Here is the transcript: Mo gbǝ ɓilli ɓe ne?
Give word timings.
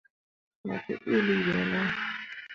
Mo 0.65 0.75
gbǝ 0.83 0.93
ɓilli 1.03 1.35
ɓe 1.45 1.61
ne? 1.71 1.81